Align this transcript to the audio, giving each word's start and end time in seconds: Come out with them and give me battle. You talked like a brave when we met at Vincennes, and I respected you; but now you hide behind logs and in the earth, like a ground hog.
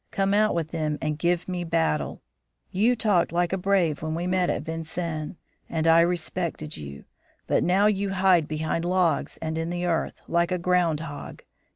Come 0.09 0.33
out 0.33 0.55
with 0.55 0.69
them 0.71 0.97
and 0.99 1.19
give 1.19 1.47
me 1.47 1.63
battle. 1.63 2.23
You 2.71 2.95
talked 2.95 3.31
like 3.31 3.53
a 3.53 3.57
brave 3.59 4.01
when 4.01 4.15
we 4.15 4.25
met 4.25 4.49
at 4.49 4.63
Vincennes, 4.63 5.35
and 5.69 5.85
I 5.87 6.01
respected 6.01 6.75
you; 6.75 7.05
but 7.45 7.63
now 7.63 7.85
you 7.85 8.09
hide 8.09 8.47
behind 8.47 8.83
logs 8.83 9.37
and 9.43 9.59
in 9.59 9.69
the 9.69 9.85
earth, 9.85 10.19
like 10.27 10.51
a 10.51 10.57
ground 10.57 11.01
hog. 11.01 11.43